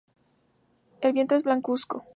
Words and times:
El 1.01 1.13
vientre 1.13 1.37
es 1.37 1.43
blancuzco. 1.43 2.07